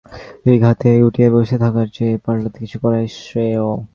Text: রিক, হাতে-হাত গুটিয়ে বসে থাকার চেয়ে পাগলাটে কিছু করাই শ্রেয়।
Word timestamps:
রিক, 0.47 0.61
হাতে-হাত 0.63 1.01
গুটিয়ে 1.01 1.29
বসে 1.29 1.57
থাকার 1.57 1.87
চেয়ে 1.93 2.17
পাগলাটে 2.17 2.59
কিছু 2.59 2.77
করাই 2.79 3.07
শ্রেয়। 3.07 3.59